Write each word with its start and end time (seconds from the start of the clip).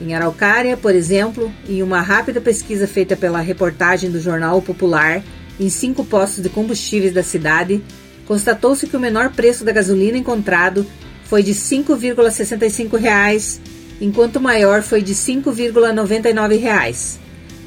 Em 0.00 0.14
Araucária, 0.14 0.74
por 0.74 0.94
exemplo, 0.94 1.52
em 1.68 1.82
uma 1.82 2.00
rápida 2.00 2.40
pesquisa 2.40 2.86
feita 2.86 3.14
pela 3.14 3.42
reportagem 3.42 4.10
do 4.10 4.18
Jornal 4.18 4.62
Popular 4.62 5.22
em 5.60 5.68
cinco 5.68 6.02
postos 6.02 6.42
de 6.42 6.48
combustíveis 6.48 7.12
da 7.12 7.22
cidade, 7.22 7.84
constatou-se 8.26 8.86
que 8.86 8.96
o 8.96 9.00
menor 9.00 9.32
preço 9.32 9.62
da 9.62 9.70
gasolina 9.70 10.16
encontrado 10.16 10.86
foi 11.24 11.42
de 11.42 11.52
R$ 11.52 11.58
5,65, 11.58 13.60
enquanto 14.00 14.36
o 14.36 14.40
maior 14.40 14.80
foi 14.80 15.02
de 15.02 15.12
R$ 15.12 15.18
5,99. 15.18 17.18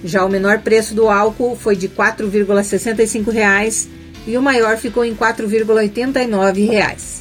Já 0.04 0.26
o 0.26 0.30
menor 0.30 0.62
preço 0.62 0.96
do 0.96 1.10
álcool 1.10 1.56
foi 1.56 1.76
de 1.76 1.86
R$ 1.86 1.94
4,65 1.96 3.99
e 4.26 4.38
o 4.38 4.42
maior 4.42 4.78
ficou 4.78 5.04
em 5.04 5.12
R$ 5.12 5.18
4,89. 5.18 7.20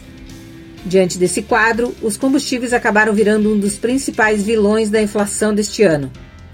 Diante 0.85 1.19
desse 1.19 1.43
quadro, 1.43 1.95
os 2.01 2.17
combustíveis 2.17 2.73
acabaram 2.73 3.13
virando 3.13 3.53
um 3.53 3.59
dos 3.59 3.77
principais 3.77 4.43
vilões 4.43 4.91
da 4.91 5.03
inflação 5.03 5.55
deste 5.55 5.83
ano, 5.83 6.11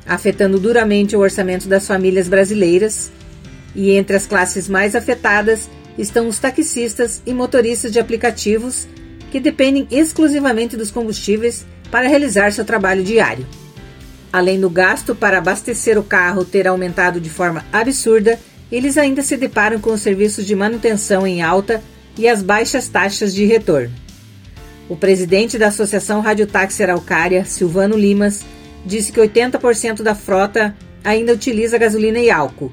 afetando 0.07 0.59
duramente 0.59 1.15
o 1.15 1.21
orçamento 1.21 1.69
das 1.69 1.87
famílias 1.87 2.29
brasileiras. 2.29 3.13
E 3.75 3.93
entre 3.93 4.17
as 4.17 4.27
classes 4.27 4.69
mais 4.69 4.95
afetadas 4.95 5.69
estão 5.99 6.29
os 6.29 6.39
taxistas 6.39 7.23
e 7.27 7.33
motoristas 7.33 7.93
de 7.93 7.99
aplicativos, 7.99 8.87
que 9.31 9.41
dependem 9.41 9.87
exclusivamente 9.91 10.77
dos 10.77 10.91
combustíveis 10.91 11.67
para 11.91 12.09
realizar 12.09 12.53
seu 12.53 12.65
trabalho 12.65 13.03
diário. 13.03 13.47
Além 14.33 14.61
do 14.61 14.69
gasto 14.69 15.15
para 15.15 15.39
abastecer 15.39 15.99
o 15.99 16.03
carro 16.03 16.45
ter 16.45 16.67
aumentado 16.67 17.21
de 17.21 17.31
forma 17.31 17.65
absurda, 17.73 18.39
eles 18.71 18.99
ainda 18.99 19.23
se 19.23 19.37
deparam 19.37 19.81
com 19.81 19.93
os 19.93 20.01
serviços 20.01 20.47
de 20.47 20.55
manutenção 20.55 21.27
em 21.27 21.43
alta 21.43 21.83
e 22.17 22.29
as 22.29 22.43
baixas 22.43 22.89
taxas 22.89 23.35
de 23.35 23.45
retorno. 23.45 23.93
O 24.89 24.97
presidente 24.97 25.57
da 25.57 25.69
Associação 25.69 26.21
Rádio 26.21 26.47
Táxi 26.47 26.83
Araucária, 26.83 27.45
Silvano 27.45 27.97
Limas, 27.97 28.45
disse 28.85 29.11
que 29.13 29.21
80% 29.21 30.03
da 30.03 30.15
frota 30.15 30.77
ainda 31.03 31.33
utiliza 31.33 31.79
gasolina 31.79 32.19
e 32.19 32.31
álcool. 32.31 32.71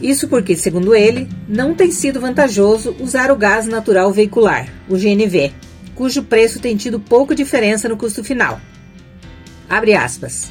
Isso 0.00 0.28
porque, 0.28 0.56
segundo 0.56 0.94
ele, 0.94 1.28
não 1.48 1.74
tem 1.74 1.90
sido 1.90 2.20
vantajoso 2.20 2.96
usar 3.00 3.30
o 3.30 3.36
gás 3.36 3.66
natural 3.66 4.10
veicular, 4.12 4.68
o 4.88 4.96
GNV, 4.96 5.52
cujo 5.94 6.22
preço 6.22 6.60
tem 6.60 6.76
tido 6.76 6.98
pouca 6.98 7.34
diferença 7.34 7.88
no 7.88 7.96
custo 7.96 8.24
final. 8.24 8.60
Abre 9.68 9.94
aspas. 9.94 10.50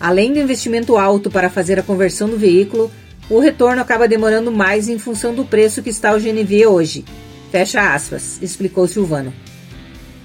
Além 0.00 0.32
do 0.32 0.38
investimento 0.38 0.96
alto 0.96 1.30
para 1.30 1.50
fazer 1.50 1.78
a 1.78 1.82
conversão 1.82 2.28
do 2.28 2.38
veículo, 2.38 2.90
o 3.28 3.40
retorno 3.40 3.82
acaba 3.82 4.08
demorando 4.08 4.52
mais 4.52 4.88
em 4.88 4.98
função 4.98 5.34
do 5.34 5.44
preço 5.44 5.82
que 5.82 5.90
está 5.90 6.14
o 6.14 6.20
GNV 6.20 6.66
hoje. 6.66 7.04
Fecha 7.50 7.94
aspas, 7.94 8.38
explicou 8.40 8.86
Silvano. 8.86 9.32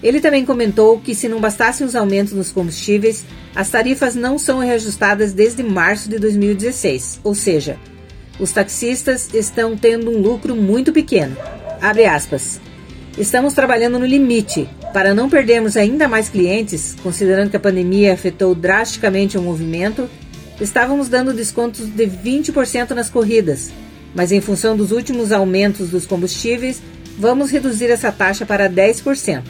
Ele 0.04 0.20
também 0.20 0.46
comentou 0.46 1.00
que, 1.00 1.14
se 1.14 1.28
não 1.28 1.40
bastassem 1.40 1.86
os 1.86 1.96
aumentos 1.96 2.34
nos 2.34 2.52
combustíveis, 2.52 3.24
as 3.56 3.70
tarifas 3.70 4.16
não 4.16 4.40
são 4.40 4.60
reajustadas 4.60 5.34
desde 5.34 5.62
março 5.62 6.10
de 6.10 6.18
2016, 6.18 7.20
ou 7.24 7.36
seja, 7.36 7.78
os 8.40 8.52
taxistas 8.52 9.32
estão 9.34 9.78
tendo 9.78 10.10
um 10.10 10.20
lucro 10.20 10.56
muito 10.56 10.92
pequeno. 10.92 11.38
Abre 11.80 12.06
aspas. 12.06 12.60
Estamos 13.18 13.54
trabalhando 13.54 14.00
no 14.00 14.06
limite 14.06 14.68
para 14.94 15.14
não 15.14 15.30
perdermos 15.30 15.78
ainda 15.78 16.08
mais 16.08 16.30
clientes, 16.30 16.96
considerando 17.04 17.50
que 17.50 17.58
a 17.58 17.60
pandemia 17.60 18.14
afetou 18.14 18.56
drasticamente 18.56 19.38
o 19.38 19.42
movimento 19.42 20.10
Estávamos 20.62 21.10
dando 21.10 21.34
descontos 21.34 21.88
de 21.88 22.06
20% 22.06 22.92
nas 22.92 23.10
corridas, 23.10 23.72
mas 24.14 24.32
em 24.32 24.40
função 24.40 24.78
dos 24.78 24.92
últimos 24.92 25.32
aumentos 25.32 25.90
dos 25.90 26.06
combustíveis, 26.06 26.80
vamos 27.18 27.50
reduzir 27.50 27.90
essa 27.90 28.12
taxa 28.12 28.46
para 28.46 28.70
10%. 28.70 29.42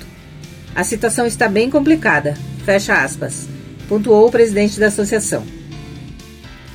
A 0.73 0.85
situação 0.85 1.27
está 1.27 1.50
bem 1.50 1.69
complicada, 1.69 2.38
fecha 2.63 3.03
aspas, 3.03 3.45
pontuou 3.89 4.29
o 4.29 4.31
presidente 4.31 4.79
da 4.79 4.88
associação. 4.88 5.44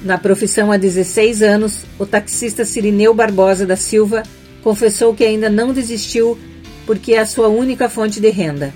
Na 0.02 0.18
profissão 0.18 0.70
há 0.70 0.76
16 0.76 1.40
anos, 1.40 1.84
o 1.98 2.04
taxista 2.04 2.66
Cirineu 2.66 3.14
Barbosa 3.14 3.64
da 3.64 3.74
Silva 3.74 4.22
confessou 4.62 5.14
que 5.14 5.24
ainda 5.24 5.48
não 5.48 5.72
desistiu 5.72 6.38
porque 6.84 7.14
é 7.14 7.20
a 7.20 7.26
sua 7.26 7.48
única 7.48 7.88
fonte 7.88 8.20
de 8.20 8.28
renda. 8.28 8.74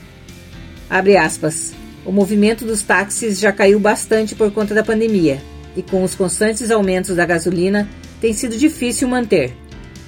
Abre 0.88 1.18
aspas. 1.18 1.79
O 2.10 2.12
movimento 2.12 2.64
dos 2.64 2.82
táxis 2.82 3.38
já 3.38 3.52
caiu 3.52 3.78
bastante 3.78 4.34
por 4.34 4.50
conta 4.50 4.74
da 4.74 4.82
pandemia 4.82 5.40
e 5.76 5.80
com 5.80 6.02
os 6.02 6.12
constantes 6.12 6.68
aumentos 6.68 7.14
da 7.14 7.24
gasolina 7.24 7.88
tem 8.20 8.32
sido 8.32 8.56
difícil 8.56 9.06
manter. 9.06 9.52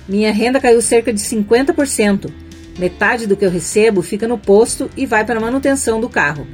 Minha 0.09 0.33
renda 0.33 0.59
caiu 0.59 0.83
cerca 0.83 1.13
de 1.13 1.21
50%. 1.21 2.29
Metade 2.77 3.25
do 3.25 3.37
que 3.37 3.47
eu 3.47 3.51
recebo 3.51 4.03
fica 4.03 4.27
no 4.27 4.37
posto 4.37 4.91
e 4.97 5.07
vai 5.07 5.25
para 5.25 5.39
a 5.39 5.41
manutenção 5.41 6.01
do 6.01 6.09
carro. 6.09 6.45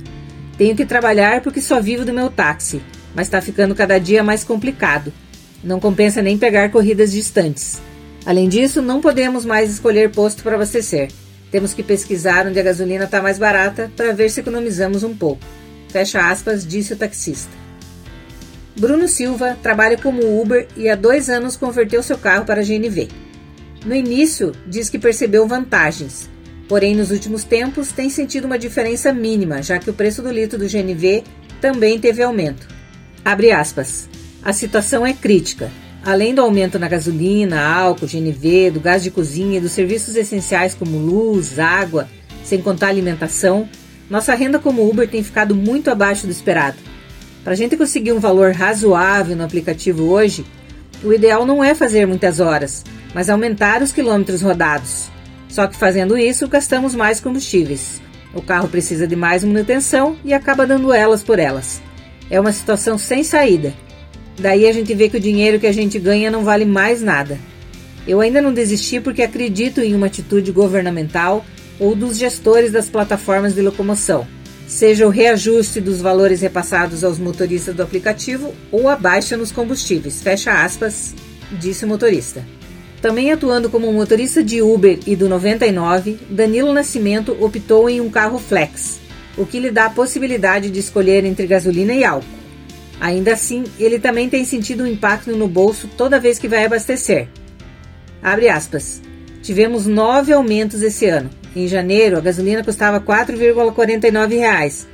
Tenho 0.59 0.77
que 0.77 0.85
trabalhar 0.85 1.41
porque 1.41 1.63
só 1.63 1.81
vivo 1.81 2.05
do 2.05 2.13
meu 2.13 2.29
táxi, 2.29 2.83
mas 3.15 3.27
está 3.27 3.41
ficando 3.41 3.75
cada 3.75 3.99
dia 3.99 4.23
mais 4.23 4.45
complicado. 4.45 5.15
Não 5.65 5.81
compensa 5.81 6.21
nem 6.21 6.37
pegar 6.37 6.71
corridas 6.71 7.11
distantes. 7.11 7.81
Além 8.27 8.51
disso, 8.51 8.83
não 8.83 9.01
podemos 9.01 9.47
mais 9.47 9.73
escolher 9.73 10.11
posto 10.11 10.43
para 10.43 10.57
abastecer. 10.57 11.09
Temos 11.51 11.73
que 11.73 11.83
pesquisar 11.83 12.47
onde 12.47 12.61
a 12.61 12.63
gasolina 12.63 13.05
está 13.05 13.23
mais 13.23 13.39
barata 13.39 13.91
para 13.97 14.13
ver 14.13 14.31
se 14.31 14.41
economizamos 14.41 15.03
um 15.03 15.17
pouco. 15.17 15.43
Fecha 15.89 16.31
aspas, 16.31 16.67
disse 16.67 16.93
o 16.93 16.97
taxista. 16.97 17.51
Bruno 18.79 19.09
Silva 19.09 19.57
trabalha 19.63 19.99
como 19.99 20.41
Uber 20.41 20.69
e 20.77 20.89
há 20.89 20.95
dois 20.95 21.29
anos 21.29 21.57
converteu 21.57 22.03
seu 22.03 22.17
carro 22.17 22.45
para 22.45 22.63
GNV. 22.63 23.09
No 23.85 23.95
início, 23.95 24.53
diz 24.67 24.89
que 24.89 24.99
percebeu 24.99 25.49
vantagens, 25.49 26.29
porém 26.69 26.95
nos 26.95 27.11
últimos 27.11 27.43
tempos 27.43 27.91
tem 27.91 28.09
sentido 28.11 28.45
uma 28.45 28.59
diferença 28.59 29.13
mínima, 29.13 29.63
já 29.63 29.79
que 29.79 29.91
o 29.91 29.95
preço 29.95 30.23
do 30.23 30.31
litro 30.31 30.59
do 30.59 30.69
GNV 30.69 31.25
também 31.61 31.99
teve 31.99 32.23
aumento. 32.23 32.69
Abre 33.25 33.51
aspas. 33.51 34.09
A 34.43 34.53
situação 34.53 35.05
é 35.05 35.13
crítica. 35.13 35.71
Além 36.05 36.35
do 36.35 36.41
aumento 36.41 36.79
na 36.79 36.89
gasolina, 36.89 37.61
álcool, 37.61 38.07
GNV, 38.07 38.71
do 38.71 38.81
gás 38.81 39.03
de 39.03 39.11
cozinha 39.11 39.59
e 39.59 39.61
dos 39.61 39.73
serviços 39.73 40.17
essenciais 40.17 40.75
como 40.75 40.99
luz, 40.99 41.59
água, 41.59 42.09
sem 42.45 42.63
contar 42.63 42.89
alimentação, 42.89 43.69
nossa 44.09 44.35
renda 44.35 44.59
como 44.59 44.89
Uber 44.89 45.09
tem 45.09 45.23
ficado 45.23 45.55
muito 45.55 45.91
abaixo 45.91 46.27
do 46.27 46.33
esperado. 46.33 46.77
Para 47.45 47.53
a 47.53 47.57
gente 47.57 47.77
conseguir 47.77 48.13
um 48.13 48.21
valor 48.21 48.53
razoável 48.53 49.37
no 49.37 49.45
aplicativo 49.45 50.05
hoje, 50.05 50.47
o 51.03 51.13
ideal 51.13 51.45
não 51.45 51.63
é 51.63 51.75
fazer 51.75 52.07
muitas 52.07 52.41
horas, 52.41 52.85
mas 53.15 53.29
aumentar 53.29 53.83
os 53.83 53.93
quilômetros 53.93 54.41
rodados. 54.41 55.09
Só 55.49 55.67
que 55.67 55.77
fazendo 55.77 56.17
isso, 56.17 56.49
gastamos 56.49 56.95
mais 56.95 57.21
combustíveis. 57.21 58.01
O 58.35 58.43
carro 58.43 58.69
precisa 58.69 59.07
de 59.07 59.17
mais 59.17 59.43
manutenção 59.43 60.17
e 60.25 60.35
acaba 60.35 60.67
dando 60.67 60.93
elas 60.93 61.23
por 61.23 61.39
elas. 61.39 61.81
É 62.31 62.39
uma 62.39 62.53
situação 62.53 62.99
sem 62.99 63.25
saída. 63.25 63.73
Daí 64.39 64.67
a 64.67 64.73
gente 64.73 64.95
vê 64.95 65.09
que 65.09 65.17
o 65.17 65.21
dinheiro 65.21 65.59
que 65.59 65.67
a 65.67 65.73
gente 65.73 65.99
ganha 65.99 66.31
não 66.31 66.45
vale 66.45 66.65
mais 66.65 67.03
nada. 67.03 67.39
Eu 68.07 68.21
ainda 68.21 68.41
não 68.41 68.53
desisti 68.53 69.01
porque 69.01 69.23
acredito 69.23 69.81
em 69.81 69.95
uma 69.95 70.07
atitude 70.07 70.53
governamental 70.53 71.45
ou 71.79 71.95
dos 71.95 72.17
gestores 72.17 72.73
das 72.73 72.89
plataformas 72.89 73.55
de 73.55 73.63
locomoção, 73.63 74.27
seja 74.67 75.07
o 75.07 75.11
reajuste 75.11 75.81
dos 75.81 76.01
valores 76.01 76.41
repassados 76.41 77.05
aos 77.05 77.19
motoristas 77.19 77.75
do 77.75 77.83
aplicativo 77.83 78.55
ou 78.71 78.89
a 78.89 78.97
baixa 78.97 79.37
nos 79.37 79.53
combustíveis. 79.53 80.23
Fecha 80.23 80.65
aspas, 80.65 81.15
disse 81.53 81.85
o 81.85 81.89
motorista. 81.89 82.45
Também 83.01 83.31
atuando 83.31 83.71
como 83.71 83.93
motorista 83.93 84.43
de 84.43 84.61
Uber 84.61 84.99
e 85.07 85.15
do 85.15 85.29
99, 85.29 86.19
Danilo 86.29 86.73
Nascimento 86.73 87.37
optou 87.41 87.89
em 87.89 88.01
um 88.01 88.11
carro 88.11 88.39
flex, 88.39 88.99
o 89.37 89.47
que 89.47 89.61
lhe 89.61 89.71
dá 89.71 89.87
a 89.87 89.91
possibilidade 89.91 90.69
de 90.69 90.81
escolher 90.81 91.25
entre 91.25 91.47
gasolina 91.47 91.95
e 91.95 92.05
álcool. 92.05 92.39
Ainda 93.01 93.33
assim, 93.35 93.65
ele 93.79 93.99
também 93.99 94.29
tem 94.29 94.45
sentido 94.45 94.83
um 94.83 94.87
impacto 94.87 95.31
no 95.33 95.47
bolso 95.47 95.89
toda 95.97 96.19
vez 96.19 96.39
que 96.39 96.49
vai 96.49 96.65
abastecer. 96.65 97.29
Abre 98.23 98.49
aspas. 98.49 99.01
Tivemos 99.43 99.87
nove 99.87 100.33
aumentos 100.33 100.83
esse 100.83 101.07
ano. 101.07 101.31
Em 101.55 101.67
janeiro, 101.69 102.19
a 102.19 102.21
gasolina 102.21 102.65
custava 102.65 102.99
R$ 102.99 103.05
4,49. 103.05 104.87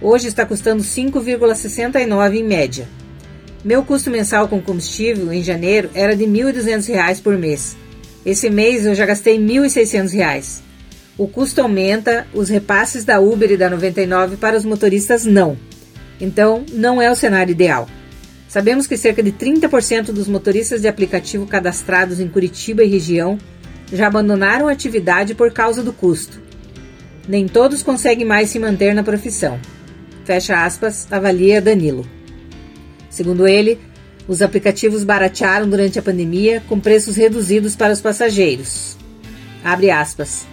Hoje 0.00 0.28
está 0.28 0.46
custando 0.46 0.82
5,69 0.82 2.34
em 2.36 2.44
média. 2.44 2.88
Meu 3.64 3.82
custo 3.82 4.10
mensal 4.10 4.46
com 4.46 4.62
combustível 4.62 5.32
em 5.32 5.42
janeiro 5.42 5.90
era 5.92 6.14
de 6.14 6.24
R$ 6.24 6.30
1.200 6.30 7.20
por 7.20 7.36
mês. 7.36 7.76
Esse 8.24 8.48
mês 8.48 8.86
eu 8.86 8.94
já 8.94 9.04
gastei 9.04 9.36
R$ 9.36 9.44
1.600. 9.44 10.60
O 11.16 11.26
custo 11.26 11.60
aumenta, 11.60 12.26
os 12.32 12.48
repasses 12.48 13.04
da 13.04 13.18
Uber 13.18 13.50
e 13.50 13.56
da 13.56 13.68
99 13.68 14.36
para 14.36 14.56
os 14.56 14.64
motoristas 14.64 15.24
não. 15.24 15.56
Então, 16.20 16.64
não 16.72 17.00
é 17.00 17.10
o 17.10 17.16
cenário 17.16 17.52
ideal. 17.52 17.88
Sabemos 18.48 18.86
que 18.86 18.96
cerca 18.96 19.22
de 19.22 19.30
30% 19.30 20.06
dos 20.06 20.26
motoristas 20.26 20.80
de 20.80 20.88
aplicativo 20.88 21.46
cadastrados 21.46 22.18
em 22.18 22.28
Curitiba 22.28 22.82
e 22.82 22.88
região 22.88 23.38
já 23.92 24.06
abandonaram 24.06 24.68
a 24.68 24.72
atividade 24.72 25.34
por 25.34 25.52
causa 25.52 25.82
do 25.82 25.92
custo. 25.92 26.40
Nem 27.28 27.46
todos 27.46 27.82
conseguem 27.82 28.24
mais 28.24 28.50
se 28.50 28.58
manter 28.58 28.94
na 28.94 29.02
profissão. 29.02 29.60
Fecha 30.24 30.64
aspas, 30.64 31.06
avalia 31.10 31.60
Danilo. 31.60 32.06
Segundo 33.10 33.46
ele, 33.46 33.78
os 34.26 34.42
aplicativos 34.42 35.04
baratearam 35.04 35.68
durante 35.68 35.98
a 35.98 36.02
pandemia 36.02 36.62
com 36.68 36.80
preços 36.80 37.16
reduzidos 37.16 37.76
para 37.76 37.92
os 37.92 38.00
passageiros. 38.00 38.96
Abre 39.64 39.90
aspas. 39.90 40.46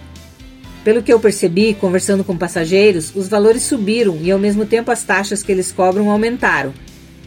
Pelo 0.86 1.02
que 1.02 1.12
eu 1.12 1.18
percebi, 1.18 1.74
conversando 1.74 2.22
com 2.22 2.38
passageiros, 2.38 3.12
os 3.12 3.26
valores 3.26 3.62
subiram 3.62 4.20
e 4.22 4.30
ao 4.30 4.38
mesmo 4.38 4.64
tempo 4.64 4.88
as 4.92 5.02
taxas 5.02 5.42
que 5.42 5.50
eles 5.50 5.72
cobram 5.72 6.08
aumentaram. 6.08 6.72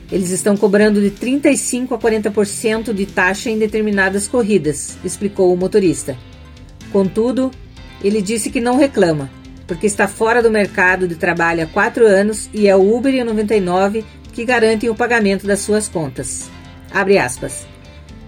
Eles 0.10 0.30
estão 0.30 0.56
cobrando 0.56 1.02
de 1.02 1.10
35 1.10 1.94
a 1.94 2.00
40% 2.00 2.94
de 2.94 3.06
taxa 3.06 3.50
em 3.50 3.60
determinadas 3.60 4.30
corridas, 4.30 4.98
explicou 5.04 5.54
o 5.54 5.58
motorista. 5.58 6.16
Contudo, 6.90 7.52
ele 8.02 8.22
disse 8.22 8.50
que 8.50 8.62
não 8.62 8.78
reclama, 8.78 9.30
porque 9.68 9.88
está 9.88 10.08
fora 10.08 10.42
do 10.42 10.50
mercado 10.50 11.06
de 11.06 11.16
trabalho 11.16 11.64
há 11.64 11.68
quatro 11.68 12.08
anos 12.08 12.50
e 12.54 12.66
é 12.66 12.74
o 12.78 12.96
Uber 12.96 13.14
e 13.14 13.22
o 13.22 13.26
99 13.26 14.06
que 14.32 14.46
garantem 14.46 14.90
o 14.90 14.96
pagamento 14.96 15.46
das 15.46 15.60
suas 15.60 15.90
contas. 15.90 16.50
Abre 16.94 17.18
aspas. 17.18 17.68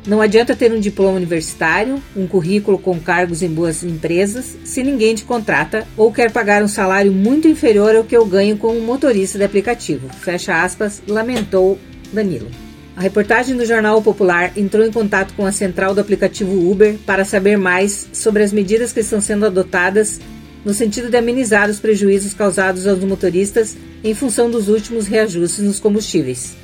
Não 0.06 0.20
adianta 0.20 0.56
ter 0.56 0.74
um 0.74 0.80
diploma 0.80 1.18
universitário, 1.18 2.02
um 2.16 2.26
currículo 2.26 2.80
com 2.80 3.00
cargos 3.00 3.44
em 3.44 3.50
boas 3.50 3.84
empresas, 3.84 4.58
se 4.64 4.82
ninguém 4.82 5.14
te 5.14 5.24
contrata 5.24 5.88
ou 5.96 6.12
quer 6.12 6.32
pagar 6.32 6.64
um 6.64 6.68
salário 6.68 7.12
muito 7.12 7.48
inferior 7.48 7.96
ao 7.96 8.04
que 8.04 8.18
eu 8.18 8.26
ganho 8.26 8.58
como 8.58 8.82
motorista 8.82 9.38
de 9.38 9.44
aplicativo. 9.44 10.10
Fecha 10.10 10.64
aspas, 10.64 11.04
lamentou 11.08 11.78
Danilo. 12.12 12.50
A 12.96 13.02
reportagem 13.02 13.56
do 13.56 13.66
Jornal 13.66 14.02
Popular 14.02 14.52
entrou 14.58 14.84
em 14.84 14.92
contato 14.92 15.34
com 15.36 15.46
a 15.46 15.52
central 15.52 15.94
do 15.94 16.02
aplicativo 16.02 16.72
Uber 16.72 16.96
para 17.06 17.24
saber 17.24 17.58
mais 17.58 18.10
sobre 18.12 18.42
as 18.42 18.52
medidas 18.52 18.92
que 18.92 19.00
estão 19.02 19.22
sendo 19.22 19.46
adotadas 19.46 20.20
no 20.66 20.74
sentido 20.74 21.10
de 21.10 21.18
amenizar 21.18 21.70
os 21.70 21.80
prejuízos 21.80 22.34
causados 22.34 22.88
aos 22.88 23.04
motoristas 23.04 23.78
em 24.04 24.16
função 24.16 24.50
dos 24.50 24.68
últimos 24.68 25.08
reajustes 25.08 25.64
nos 25.64 25.80
combustíveis. 25.80 26.56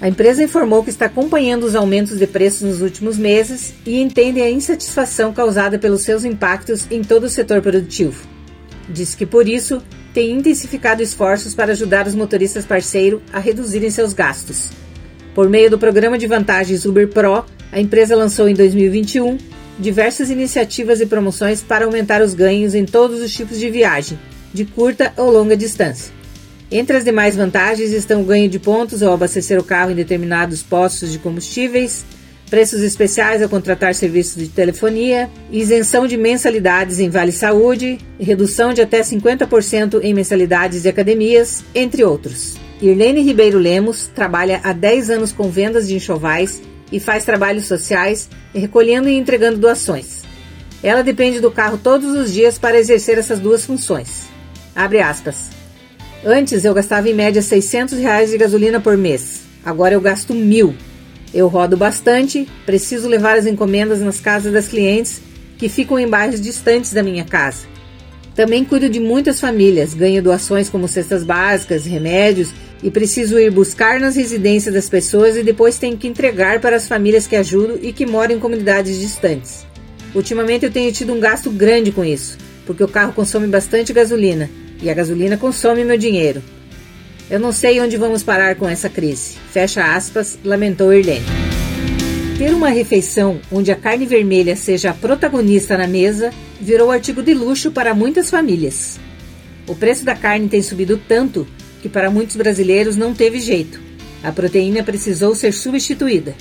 A 0.00 0.08
empresa 0.08 0.42
informou 0.42 0.84
que 0.84 0.90
está 0.90 1.06
acompanhando 1.06 1.64
os 1.64 1.74
aumentos 1.74 2.18
de 2.18 2.26
preços 2.26 2.62
nos 2.62 2.82
últimos 2.82 3.16
meses 3.16 3.72
e 3.86 4.00
entende 4.00 4.42
a 4.42 4.50
insatisfação 4.50 5.32
causada 5.32 5.78
pelos 5.78 6.02
seus 6.02 6.22
impactos 6.24 6.86
em 6.90 7.02
todo 7.02 7.24
o 7.24 7.30
setor 7.30 7.62
produtivo. 7.62 8.26
Diz 8.90 9.14
que, 9.14 9.24
por 9.24 9.48
isso, 9.48 9.82
tem 10.12 10.32
intensificado 10.32 11.02
esforços 11.02 11.54
para 11.54 11.72
ajudar 11.72 12.06
os 12.06 12.14
motoristas 12.14 12.66
parceiro 12.66 13.22
a 13.32 13.38
reduzirem 13.38 13.90
seus 13.90 14.12
gastos. 14.12 14.70
Por 15.34 15.48
meio 15.48 15.70
do 15.70 15.78
programa 15.78 16.18
de 16.18 16.26
vantagens 16.26 16.84
Uber 16.84 17.08
Pro, 17.08 17.44
a 17.72 17.80
empresa 17.80 18.14
lançou 18.14 18.48
em 18.48 18.54
2021 18.54 19.38
diversas 19.78 20.30
iniciativas 20.30 21.00
e 21.00 21.06
promoções 21.06 21.62
para 21.62 21.86
aumentar 21.86 22.22
os 22.22 22.34
ganhos 22.34 22.74
em 22.74 22.84
todos 22.84 23.20
os 23.20 23.32
tipos 23.32 23.58
de 23.58 23.70
viagem, 23.70 24.18
de 24.52 24.64
curta 24.64 25.12
ou 25.16 25.30
longa 25.30 25.56
distância. 25.56 26.15
Entre 26.70 26.96
as 26.96 27.04
demais 27.04 27.36
vantagens 27.36 27.92
estão 27.92 28.22
o 28.22 28.24
ganho 28.24 28.48
de 28.48 28.58
pontos 28.58 29.02
ao 29.02 29.14
abastecer 29.14 29.58
o 29.58 29.64
carro 29.64 29.92
em 29.92 29.94
determinados 29.94 30.62
postos 30.62 31.12
de 31.12 31.18
combustíveis, 31.18 32.04
preços 32.50 32.82
especiais 32.82 33.40
ao 33.40 33.48
contratar 33.48 33.94
serviços 33.94 34.36
de 34.36 34.48
telefonia, 34.48 35.30
isenção 35.50 36.06
de 36.06 36.16
mensalidades 36.16 36.98
em 36.98 37.08
Vale 37.08 37.32
Saúde, 37.32 37.98
redução 38.18 38.72
de 38.72 38.82
até 38.82 39.00
50% 39.00 40.00
em 40.02 40.12
mensalidades 40.12 40.82
de 40.82 40.88
academias, 40.88 41.64
entre 41.74 42.04
outros. 42.04 42.56
Irlene 42.82 43.22
Ribeiro 43.22 43.58
Lemos 43.58 44.10
trabalha 44.14 44.60
há 44.62 44.72
10 44.72 45.10
anos 45.10 45.32
com 45.32 45.48
vendas 45.48 45.88
de 45.88 45.94
enxovais 45.94 46.60
e 46.90 47.00
faz 47.00 47.24
trabalhos 47.24 47.66
sociais, 47.66 48.28
recolhendo 48.54 49.08
e 49.08 49.16
entregando 49.16 49.58
doações. 49.58 50.22
Ela 50.82 51.02
depende 51.02 51.40
do 51.40 51.50
carro 51.50 51.78
todos 51.78 52.14
os 52.14 52.32
dias 52.32 52.58
para 52.58 52.78
exercer 52.78 53.18
essas 53.18 53.38
duas 53.38 53.64
funções. 53.64 54.26
Abre 54.74 55.00
aspas. 55.00 55.55
Antes 56.28 56.64
eu 56.64 56.74
gastava 56.74 57.08
em 57.08 57.14
média 57.14 57.40
600 57.40 58.00
reais 58.00 58.30
de 58.30 58.36
gasolina 58.36 58.80
por 58.80 58.96
mês. 58.96 59.42
Agora 59.64 59.94
eu 59.94 60.00
gasto 60.00 60.34
mil. 60.34 60.74
Eu 61.32 61.46
rodo 61.46 61.76
bastante, 61.76 62.48
preciso 62.66 63.06
levar 63.06 63.38
as 63.38 63.46
encomendas 63.46 64.00
nas 64.00 64.18
casas 64.18 64.52
das 64.52 64.66
clientes 64.66 65.20
que 65.56 65.68
ficam 65.68 65.96
em 65.96 66.08
bairros 66.08 66.40
distantes 66.40 66.92
da 66.92 67.00
minha 67.00 67.24
casa. 67.24 67.68
Também 68.34 68.64
cuido 68.64 68.88
de 68.88 68.98
muitas 68.98 69.38
famílias, 69.38 69.94
ganho 69.94 70.20
doações 70.20 70.68
como 70.68 70.88
cestas 70.88 71.22
básicas, 71.22 71.86
remédios 71.86 72.50
e 72.82 72.90
preciso 72.90 73.38
ir 73.38 73.52
buscar 73.52 74.00
nas 74.00 74.16
residências 74.16 74.74
das 74.74 74.88
pessoas 74.88 75.36
e 75.36 75.44
depois 75.44 75.78
tenho 75.78 75.96
que 75.96 76.08
entregar 76.08 76.60
para 76.60 76.74
as 76.74 76.88
famílias 76.88 77.28
que 77.28 77.36
ajudo 77.36 77.78
e 77.80 77.92
que 77.92 78.04
moram 78.04 78.34
em 78.34 78.40
comunidades 78.40 78.98
distantes. 78.98 79.64
Ultimamente 80.12 80.64
eu 80.64 80.72
tenho 80.72 80.90
tido 80.90 81.12
um 81.12 81.20
gasto 81.20 81.50
grande 81.50 81.92
com 81.92 82.04
isso, 82.04 82.36
porque 82.66 82.82
o 82.82 82.88
carro 82.88 83.12
consome 83.12 83.46
bastante 83.46 83.92
gasolina 83.92 84.50
e 84.80 84.90
a 84.90 84.94
gasolina 84.94 85.36
consome 85.36 85.84
meu 85.84 85.98
dinheiro. 85.98 86.42
Eu 87.28 87.40
não 87.40 87.50
sei 87.50 87.80
onde 87.80 87.96
vamos 87.96 88.22
parar 88.22 88.54
com 88.54 88.68
essa 88.68 88.88
crise. 88.88 89.36
Fecha 89.52 89.94
aspas, 89.94 90.38
lamentou 90.44 90.92
Irlene. 90.92 91.24
Ter 92.38 92.52
uma 92.52 92.68
refeição 92.68 93.40
onde 93.50 93.72
a 93.72 93.76
carne 93.76 94.06
vermelha 94.06 94.54
seja 94.54 94.90
a 94.90 94.94
protagonista 94.94 95.76
na 95.76 95.86
mesa 95.86 96.30
virou 96.60 96.90
artigo 96.90 97.22
de 97.22 97.34
luxo 97.34 97.70
para 97.70 97.94
muitas 97.94 98.30
famílias. 98.30 99.00
O 99.66 99.74
preço 99.74 100.04
da 100.04 100.14
carne 100.14 100.48
tem 100.48 100.62
subido 100.62 101.00
tanto 101.08 101.46
que 101.82 101.88
para 101.88 102.10
muitos 102.10 102.36
brasileiros 102.36 102.96
não 102.96 103.14
teve 103.14 103.40
jeito. 103.40 103.80
A 104.22 104.30
proteína 104.30 104.82
precisou 104.82 105.34
ser 105.34 105.52
substituída. 105.52 106.34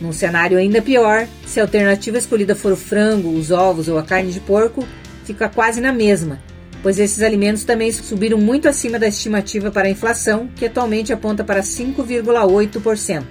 Num 0.00 0.12
cenário 0.12 0.58
ainda 0.58 0.82
pior, 0.82 1.26
se 1.46 1.58
a 1.58 1.62
alternativa 1.62 2.18
escolhida 2.18 2.54
for 2.54 2.72
o 2.72 2.76
frango, 2.76 3.30
os 3.30 3.50
ovos 3.50 3.88
ou 3.88 3.98
a 3.98 4.02
carne 4.02 4.30
de 4.30 4.40
porco, 4.40 4.86
fica 5.24 5.48
quase 5.48 5.80
na 5.80 5.92
mesma, 5.92 6.38
pois 6.84 6.98
esses 6.98 7.22
alimentos 7.22 7.64
também 7.64 7.90
subiram 7.90 8.36
muito 8.36 8.68
acima 8.68 8.98
da 8.98 9.08
estimativa 9.08 9.70
para 9.70 9.88
a 9.88 9.90
inflação, 9.90 10.50
que 10.54 10.66
atualmente 10.66 11.14
aponta 11.14 11.42
para 11.42 11.62
5,8%. 11.62 13.24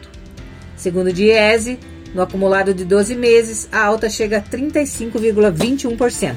Segundo 0.75 1.11
o 1.11 1.13
Diese, 1.13 1.77
no 2.15 2.23
acumulado 2.23 2.73
de 2.73 2.83
12 2.83 3.13
meses, 3.13 3.69
a 3.71 3.85
alta 3.85 4.09
chega 4.09 4.39
a 4.39 4.41
35,21%. 4.41 6.33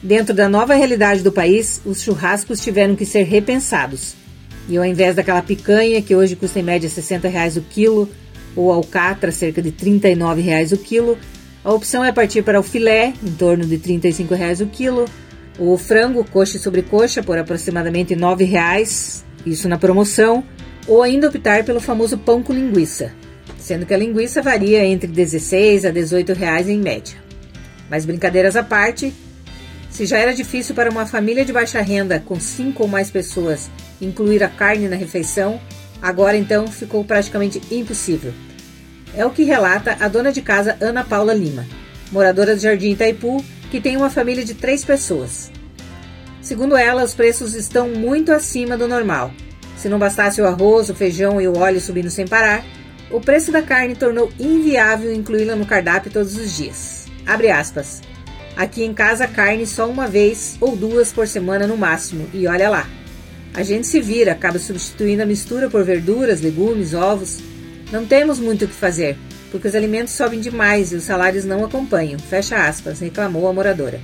Dentro 0.00 0.32
da 0.32 0.48
nova 0.48 0.76
realidade 0.76 1.20
do 1.20 1.32
país, 1.32 1.80
os 1.84 2.00
churrascos 2.00 2.60
tiveram 2.60 2.94
que 2.94 3.04
ser 3.04 3.24
repensados. 3.24 4.14
E 4.68 4.76
ao 4.76 4.84
invés 4.84 5.16
daquela 5.16 5.42
picanha, 5.42 6.00
que 6.00 6.14
hoje 6.14 6.36
custa 6.36 6.60
em 6.60 6.62
média 6.62 6.88
60 6.88 7.26
reais 7.26 7.56
o 7.56 7.60
quilo, 7.60 8.08
ou 8.54 8.70
alcatra, 8.70 9.32
cerca 9.32 9.60
de 9.60 9.72
39 9.72 10.40
reais 10.42 10.70
o 10.70 10.76
quilo, 10.76 11.18
a 11.64 11.72
opção 11.72 12.04
é 12.04 12.12
partir 12.12 12.44
para 12.44 12.60
o 12.60 12.62
filé, 12.62 13.14
em 13.20 13.32
torno 13.32 13.66
de 13.66 13.78
35 13.78 14.32
reais 14.32 14.60
o 14.60 14.66
quilo, 14.66 15.06
o 15.58 15.76
frango 15.78 16.24
coxa 16.24 16.58
sobre 16.58 16.82
coxa 16.82 17.22
por 17.22 17.38
aproximadamente 17.38 18.14
R$ 18.14 18.20
9,00, 18.20 19.22
isso 19.46 19.68
na 19.68 19.78
promoção, 19.78 20.44
ou 20.86 21.02
ainda 21.02 21.28
optar 21.28 21.64
pelo 21.64 21.80
famoso 21.80 22.18
pão 22.18 22.42
com 22.42 22.52
linguiça, 22.52 23.12
sendo 23.58 23.86
que 23.86 23.94
a 23.94 23.98
linguiça 23.98 24.42
varia 24.42 24.84
entre 24.84 25.06
16 25.06 25.84
a 25.84 25.90
18 25.90 26.32
reais 26.32 26.68
em 26.68 26.78
média. 26.78 27.16
Mas 27.88 28.04
brincadeiras 28.04 28.56
à 28.56 28.62
parte, 28.62 29.14
se 29.90 30.06
já 30.06 30.18
era 30.18 30.34
difícil 30.34 30.74
para 30.74 30.90
uma 30.90 31.06
família 31.06 31.44
de 31.44 31.52
baixa 31.52 31.80
renda 31.80 32.18
com 32.18 32.38
cinco 32.40 32.82
ou 32.82 32.88
mais 32.88 33.10
pessoas 33.10 33.70
incluir 34.00 34.42
a 34.42 34.48
carne 34.48 34.88
na 34.88 34.96
refeição, 34.96 35.60
agora 36.02 36.36
então 36.36 36.66
ficou 36.66 37.04
praticamente 37.04 37.60
impossível. 37.70 38.32
É 39.16 39.24
o 39.24 39.30
que 39.30 39.44
relata 39.44 39.96
a 40.00 40.08
dona 40.08 40.32
de 40.32 40.42
casa 40.42 40.76
Ana 40.80 41.04
Paula 41.04 41.32
Lima, 41.32 41.64
moradora 42.10 42.56
do 42.56 42.60
Jardim 42.60 42.90
Itaipu, 42.90 43.44
que 43.74 43.80
tem 43.80 43.96
uma 43.96 44.08
família 44.08 44.44
de 44.44 44.54
três 44.54 44.84
pessoas. 44.84 45.50
Segundo 46.40 46.76
ela, 46.76 47.02
os 47.02 47.12
preços 47.12 47.56
estão 47.56 47.88
muito 47.88 48.30
acima 48.30 48.76
do 48.76 48.86
normal. 48.86 49.32
Se 49.76 49.88
não 49.88 49.98
bastasse 49.98 50.40
o 50.40 50.46
arroz, 50.46 50.90
o 50.90 50.94
feijão 50.94 51.40
e 51.40 51.48
o 51.48 51.58
óleo 51.58 51.80
subindo 51.80 52.08
sem 52.08 52.24
parar, 52.24 52.64
o 53.10 53.20
preço 53.20 53.50
da 53.50 53.62
carne 53.62 53.96
tornou 53.96 54.30
inviável 54.38 55.12
incluí-la 55.12 55.56
no 55.56 55.66
cardápio 55.66 56.12
todos 56.12 56.36
os 56.36 56.56
dias. 56.56 57.06
Abre 57.26 57.50
aspas. 57.50 58.00
Aqui 58.56 58.84
em 58.84 58.94
casa, 58.94 59.26
carne 59.26 59.66
só 59.66 59.90
uma 59.90 60.06
vez 60.06 60.56
ou 60.60 60.76
duas 60.76 61.12
por 61.12 61.26
semana 61.26 61.66
no 61.66 61.76
máximo, 61.76 62.28
e 62.32 62.46
olha 62.46 62.70
lá. 62.70 62.88
A 63.54 63.64
gente 63.64 63.88
se 63.88 64.00
vira, 64.00 64.30
acaba 64.30 64.60
substituindo 64.60 65.24
a 65.24 65.26
mistura 65.26 65.68
por 65.68 65.82
verduras, 65.82 66.40
legumes, 66.40 66.94
ovos. 66.94 67.40
Não 67.90 68.06
temos 68.06 68.38
muito 68.38 68.66
o 68.66 68.68
que 68.68 68.74
fazer, 68.74 69.18
porque 69.54 69.68
os 69.68 69.74
alimentos 69.76 70.12
sobem 70.14 70.40
demais 70.40 70.90
e 70.90 70.96
os 70.96 71.04
salários 71.04 71.44
não 71.44 71.64
acompanham. 71.64 72.18
Fecha 72.18 72.66
aspas, 72.66 72.98
reclamou 72.98 73.46
a 73.46 73.52
moradora. 73.52 74.00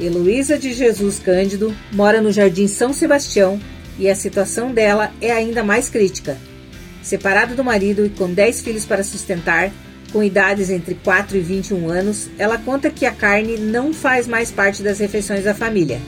Heloísa 0.00 0.56
de 0.56 0.72
Jesus 0.72 1.18
Cândido 1.18 1.76
mora 1.92 2.22
no 2.22 2.32
Jardim 2.32 2.66
São 2.66 2.94
Sebastião 2.94 3.60
e 3.98 4.08
a 4.08 4.14
situação 4.14 4.72
dela 4.72 5.12
é 5.20 5.30
ainda 5.30 5.62
mais 5.62 5.90
crítica. 5.90 6.38
Separada 7.02 7.54
do 7.54 7.62
marido 7.62 8.06
e 8.06 8.08
com 8.08 8.32
10 8.32 8.62
filhos 8.62 8.86
para 8.86 9.04
sustentar, 9.04 9.70
com 10.14 10.22
idades 10.22 10.70
entre 10.70 10.94
4 10.94 11.36
e 11.36 11.40
21 11.40 11.90
anos, 11.90 12.30
ela 12.38 12.56
conta 12.56 12.88
que 12.88 13.04
a 13.04 13.12
carne 13.12 13.58
não 13.58 13.92
faz 13.92 14.26
mais 14.26 14.50
parte 14.50 14.82
das 14.82 14.98
refeições 14.98 15.44
da 15.44 15.52
família. 15.52 16.00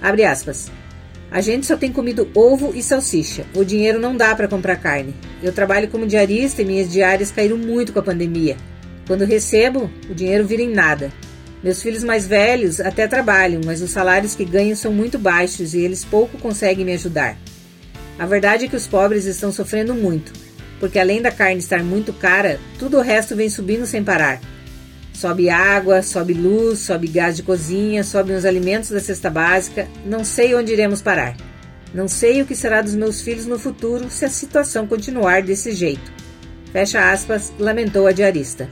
Abre 0.00 0.24
aspas. 0.24 0.70
A 1.32 1.40
gente 1.40 1.64
só 1.64 1.78
tem 1.78 1.90
comido 1.90 2.28
ovo 2.34 2.72
e 2.74 2.82
salsicha. 2.82 3.46
O 3.54 3.64
dinheiro 3.64 3.98
não 3.98 4.14
dá 4.14 4.34
para 4.34 4.46
comprar 4.46 4.76
carne. 4.76 5.14
Eu 5.42 5.50
trabalho 5.50 5.88
como 5.88 6.06
diarista 6.06 6.60
e 6.60 6.64
minhas 6.64 6.92
diárias 6.92 7.30
caíram 7.30 7.56
muito 7.56 7.90
com 7.90 7.98
a 7.98 8.02
pandemia. 8.02 8.54
Quando 9.06 9.24
recebo, 9.24 9.90
o 10.10 10.14
dinheiro 10.14 10.46
vira 10.46 10.60
em 10.60 10.68
nada. 10.68 11.10
Meus 11.64 11.80
filhos 11.80 12.04
mais 12.04 12.26
velhos 12.26 12.80
até 12.80 13.08
trabalham, 13.08 13.62
mas 13.64 13.80
os 13.80 13.90
salários 13.90 14.34
que 14.34 14.44
ganham 14.44 14.76
são 14.76 14.92
muito 14.92 15.18
baixos 15.18 15.72
e 15.72 15.78
eles 15.78 16.04
pouco 16.04 16.36
conseguem 16.36 16.84
me 16.84 16.92
ajudar. 16.92 17.38
A 18.18 18.26
verdade 18.26 18.66
é 18.66 18.68
que 18.68 18.76
os 18.76 18.86
pobres 18.86 19.24
estão 19.24 19.50
sofrendo 19.50 19.94
muito, 19.94 20.32
porque 20.78 20.98
além 20.98 21.22
da 21.22 21.30
carne 21.30 21.60
estar 21.60 21.82
muito 21.82 22.12
cara, 22.12 22.60
tudo 22.78 22.98
o 22.98 23.02
resto 23.02 23.34
vem 23.34 23.48
subindo 23.48 23.86
sem 23.86 24.04
parar. 24.04 24.38
Sobe 25.12 25.50
água, 25.50 26.02
sobe 26.02 26.32
luz, 26.32 26.80
sobe 26.80 27.06
gás 27.06 27.36
de 27.36 27.42
cozinha, 27.42 28.02
sobem 28.02 28.34
os 28.34 28.44
alimentos 28.44 28.90
da 28.90 29.00
cesta 29.00 29.28
básica. 29.30 29.86
Não 30.04 30.24
sei 30.24 30.54
onde 30.54 30.72
iremos 30.72 31.02
parar. 31.02 31.36
Não 31.94 32.08
sei 32.08 32.40
o 32.40 32.46
que 32.46 32.56
será 32.56 32.80
dos 32.80 32.94
meus 32.94 33.20
filhos 33.20 33.46
no 33.46 33.58
futuro 33.58 34.08
se 34.10 34.24
a 34.24 34.30
situação 34.30 34.86
continuar 34.86 35.42
desse 35.42 35.72
jeito. 35.72 36.12
Fecha 36.72 37.12
aspas, 37.12 37.52
lamentou 37.58 38.06
a 38.06 38.12
diarista. 38.12 38.68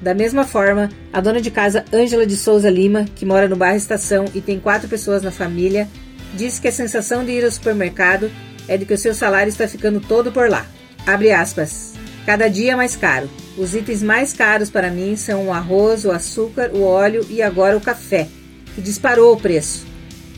Da 0.00 0.14
mesma 0.14 0.44
forma, 0.44 0.88
a 1.12 1.20
dona 1.20 1.40
de 1.40 1.50
casa 1.50 1.84
Ângela 1.92 2.26
de 2.26 2.36
Souza 2.36 2.70
Lima, 2.70 3.04
que 3.14 3.26
mora 3.26 3.46
no 3.46 3.54
bairro 3.54 3.76
Estação 3.76 4.24
e 4.34 4.40
tem 4.40 4.58
quatro 4.58 4.88
pessoas 4.88 5.22
na 5.22 5.30
família, 5.30 5.86
disse 6.34 6.60
que 6.60 6.68
a 6.68 6.72
sensação 6.72 7.24
de 7.24 7.30
ir 7.30 7.44
ao 7.44 7.50
supermercado 7.50 8.30
é 8.66 8.76
de 8.76 8.86
que 8.86 8.94
o 8.94 8.98
seu 8.98 9.14
salário 9.14 9.50
está 9.50 9.68
ficando 9.68 10.00
todo 10.00 10.32
por 10.32 10.48
lá. 10.48 10.66
Abre 11.06 11.30
aspas. 11.30 11.91
Cada 12.24 12.48
dia 12.48 12.76
mais 12.76 12.96
caro. 12.96 13.28
Os 13.56 13.74
itens 13.74 14.02
mais 14.02 14.32
caros 14.32 14.70
para 14.70 14.90
mim 14.90 15.16
são 15.16 15.48
o 15.48 15.52
arroz, 15.52 16.04
o 16.04 16.10
açúcar, 16.10 16.70
o 16.72 16.82
óleo 16.82 17.26
e 17.28 17.42
agora 17.42 17.76
o 17.76 17.80
café, 17.80 18.28
que 18.74 18.80
disparou 18.80 19.34
o 19.34 19.40
preço. 19.40 19.84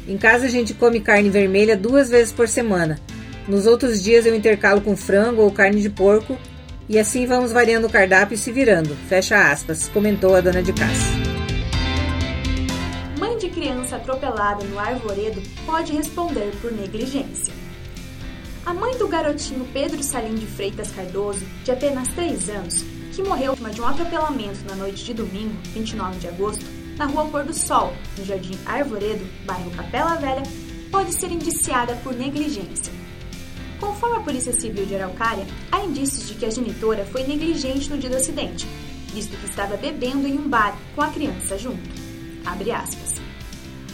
Em 0.08 0.16
casa 0.16 0.46
a 0.46 0.48
gente 0.48 0.74
come 0.74 1.00
carne 1.00 1.30
vermelha 1.30 1.76
duas 1.76 2.10
vezes 2.10 2.32
por 2.32 2.48
semana. 2.48 2.98
Nos 3.46 3.66
outros 3.66 4.02
dias 4.02 4.24
eu 4.26 4.34
intercalo 4.34 4.80
com 4.80 4.96
frango 4.96 5.42
ou 5.42 5.50
carne 5.50 5.80
de 5.82 5.90
porco 5.90 6.38
e 6.88 6.98
assim 6.98 7.26
vamos 7.26 7.52
variando 7.52 7.86
o 7.86 7.90
cardápio 7.90 8.34
e 8.34 8.38
se 8.38 8.50
virando. 8.50 8.96
Fecha 9.08 9.50
aspas, 9.50 9.88
comentou 9.88 10.34
a 10.34 10.40
dona 10.40 10.62
de 10.62 10.72
casa. 10.72 11.04
Mãe 13.18 13.36
de 13.38 13.48
criança 13.50 13.96
atropelada 13.96 14.64
no 14.64 14.78
arvoredo 14.78 15.40
pode 15.64 15.92
responder 15.92 16.50
por 16.60 16.72
negligência. 16.72 17.52
A 18.66 18.72
mãe 18.72 18.96
do 18.96 19.06
garotinho 19.06 19.68
Pedro 19.74 20.02
Salim 20.02 20.36
de 20.36 20.46
Freitas 20.46 20.90
Cardoso, 20.90 21.44
de 21.62 21.70
apenas 21.70 22.08
3 22.14 22.48
anos, 22.48 22.82
que 23.14 23.22
morreu 23.22 23.52
vítima 23.52 23.70
de 23.70 23.80
um 23.82 23.86
atropelamento 23.86 24.64
na 24.66 24.74
noite 24.74 25.04
de 25.04 25.12
domingo, 25.12 25.54
29 25.74 26.18
de 26.18 26.28
agosto, 26.28 26.64
na 26.96 27.04
rua 27.04 27.26
Pôr 27.26 27.44
do 27.44 27.52
Sol, 27.52 27.92
no 28.16 28.24
Jardim 28.24 28.58
Arvoredo, 28.64 29.22
bairro 29.44 29.70
Capela 29.72 30.16
Velha, 30.16 30.42
pode 30.90 31.14
ser 31.14 31.30
indiciada 31.30 31.94
por 31.96 32.14
negligência. 32.14 32.90
Conforme 33.78 34.16
a 34.16 34.20
Polícia 34.20 34.52
Civil 34.54 34.86
de 34.86 34.94
Araucária, 34.94 35.46
há 35.70 35.84
indícios 35.84 36.26
de 36.26 36.34
que 36.34 36.46
a 36.46 36.50
genitora 36.50 37.04
foi 37.04 37.22
negligente 37.24 37.90
no 37.90 37.98
dia 37.98 38.08
do 38.08 38.16
acidente, 38.16 38.66
visto 39.12 39.36
que 39.36 39.44
estava 39.44 39.76
bebendo 39.76 40.26
em 40.26 40.38
um 40.38 40.48
bar 40.48 40.74
com 40.94 41.02
a 41.02 41.08
criança 41.08 41.58
junto. 41.58 41.90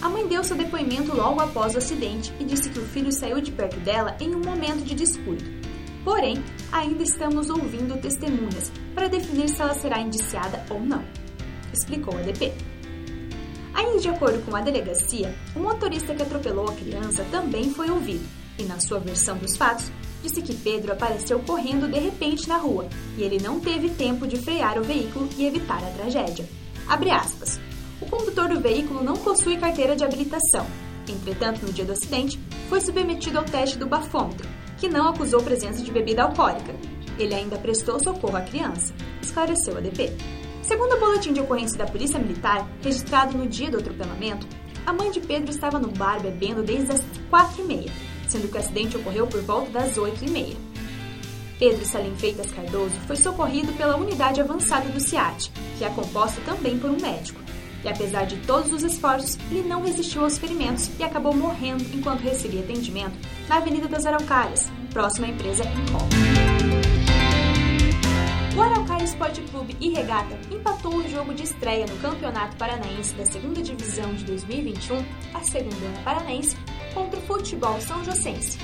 A 0.03 0.09
mãe 0.09 0.27
deu 0.27 0.43
seu 0.43 0.57
depoimento 0.57 1.15
logo 1.15 1.41
após 1.41 1.75
o 1.75 1.79
acidente 1.79 2.33
e 2.41 2.45
disse 2.45 2.71
que 2.71 2.79
o 2.79 2.87
filho 2.87 3.13
saiu 3.13 3.41
de 3.41 3.53
perto 3.53 3.79
dela 3.81 4.17
em 4.19 4.35
um 4.35 4.41
momento 4.41 4.83
de 4.83 4.95
descuido. 4.95 5.45
Porém, 6.03 6.43
ainda 6.73 7.03
estamos 7.03 7.51
ouvindo 7.51 8.01
testemunhas 8.01 8.73
para 8.95 9.09
definir 9.09 9.51
se 9.51 9.61
ela 9.61 9.75
será 9.75 10.01
indiciada 10.01 10.65
ou 10.71 10.81
não, 10.81 11.05
explicou 11.73 12.17
a 12.17 12.23
DP. 12.23 12.53
Ainda 13.75 13.99
de 13.99 14.09
acordo 14.09 14.43
com 14.45 14.57
a 14.57 14.63
delegacia, 14.63 15.35
o 15.55 15.61
motorista 15.61 16.15
que 16.15 16.23
atropelou 16.23 16.69
a 16.69 16.75
criança 16.75 17.25
também 17.31 17.71
foi 17.71 17.91
ouvido 17.91 18.25
e, 18.59 18.65
na 18.65 18.81
sua 18.81 18.99
versão 19.01 19.37
dos 19.37 19.57
fatos, 19.57 19.93
disse 20.23 20.41
que 20.41 20.55
Pedro 20.55 20.93
apareceu 20.93 21.39
correndo 21.41 21.91
de 21.91 21.99
repente 21.99 22.49
na 22.49 22.57
rua 22.57 22.89
e 23.19 23.23
ele 23.23 23.39
não 23.39 23.61
teve 23.61 23.91
tempo 23.91 24.27
de 24.27 24.39
frear 24.39 24.79
o 24.79 24.83
veículo 24.83 25.29
e 25.37 25.47
evitar 25.47 25.83
a 25.85 25.91
tragédia. 25.91 26.49
Abre 26.89 27.11
aspas. 27.11 27.61
O 28.01 28.07
condutor 28.07 28.49
do 28.49 28.61
veículo 28.61 29.03
não 29.03 29.15
possui 29.15 29.57
carteira 29.57 29.95
de 29.95 30.05
habilitação. 30.05 30.67
Entretanto, 31.09 31.67
no 31.67 31.73
dia 31.73 31.85
do 31.85 31.93
acidente, 31.93 32.39
foi 32.69 32.81
submetido 32.81 33.39
ao 33.39 33.45
teste 33.45 33.79
do 33.79 33.87
bafômetro, 33.87 34.49
que 34.79 34.89
não 34.89 35.09
acusou 35.09 35.43
presença 35.43 35.83
de 35.83 35.91
bebida 35.91 36.23
alcoólica. 36.23 36.75
Ele 37.19 37.35
ainda 37.35 37.59
prestou 37.59 38.03
socorro 38.03 38.37
à 38.37 38.41
criança, 38.41 38.95
esclareceu 39.21 39.77
a 39.77 39.81
DP. 39.81 40.13
Segundo 40.63 40.95
o 40.95 41.01
boletim 41.01 41.33
de 41.33 41.41
ocorrência 41.41 41.79
da 41.79 41.87
Polícia 41.87 42.19
Militar, 42.19 42.69
registrado 42.83 43.37
no 43.37 43.47
dia 43.47 43.71
do 43.71 43.79
atropelamento, 43.79 44.47
a 44.87 44.93
mãe 44.93 45.11
de 45.11 45.21
Pedro 45.21 45.51
estava 45.51 45.79
no 45.79 45.89
bar 45.89 46.21
bebendo 46.21 46.63
desde 46.63 46.93
as 46.93 47.01
4h30 47.31 47.91
sendo 48.31 48.49
que 48.49 48.57
o 48.57 48.61
acidente 48.61 48.97
ocorreu 48.97 49.27
por 49.27 49.43
volta 49.43 49.71
das 49.73 49.97
8h30. 49.97 50.57
Pedro 51.59 51.85
Salim 51.85 52.15
Feitas 52.17 52.51
Cardoso 52.53 52.95
foi 53.07 53.17
socorrido 53.17 53.73
pela 53.75 53.97
unidade 53.97 54.41
avançada 54.41 54.89
do 54.89 55.01
CIAT, 55.01 55.53
que 55.77 55.85
é 55.85 55.91
composta 55.91 56.41
também 56.43 56.79
por 56.79 56.91
um 56.91 56.99
médico. 56.99 57.41
E 57.85 57.89
apesar 57.89 58.25
de 58.25 58.37
todos 58.39 58.73
os 58.73 58.83
esforços, 58.83 59.39
ele 59.51 59.67
não 59.67 59.83
resistiu 59.83 60.23
aos 60.23 60.39
ferimentos 60.39 60.91
e 60.99 61.03
acabou 61.03 61.35
morrendo 61.35 61.85
enquanto 61.95 62.21
recebia 62.21 62.61
atendimento 62.61 63.17
na 63.49 63.57
Avenida 63.57 63.89
das 63.89 64.07
Araucárias, 64.07 64.71
próxima 64.93 65.27
à 65.27 65.31
empresa 65.31 65.65
Incom. 65.65 66.09
O 68.57 68.63
Araucária 68.63 69.05
Esporte 69.05 69.41
Clube 69.43 69.77
e 69.81 69.89
Regata 69.91 70.39
empatou 70.51 70.97
o 70.97 71.09
jogo 71.09 71.33
de 71.33 71.45
estreia 71.45 71.87
no 71.87 71.97
Campeonato 71.99 72.57
Paranaense 72.57 73.15
da 73.15 73.25
Segunda 73.25 73.63
Divisão 73.63 74.13
de 74.13 74.25
2021, 74.25 75.03
a 75.33 75.41
Segunda 75.41 76.03
Paranaense, 76.05 76.57
contra 76.93 77.19
o 77.19 77.23
Futebol 77.23 77.81
São 77.81 78.05
Josense. 78.05 78.59